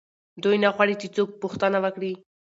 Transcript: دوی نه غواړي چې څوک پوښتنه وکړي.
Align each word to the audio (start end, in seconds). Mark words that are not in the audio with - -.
دوی 0.43 0.57
نه 0.63 0.69
غواړي 0.75 0.95
چې 1.01 1.07
څوک 1.15 1.29
پوښتنه 1.41 1.77
وکړي. 1.83 2.11